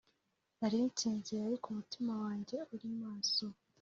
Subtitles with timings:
[0.59, 3.45] nari nsinziriye ariko umutima wanjye uri maso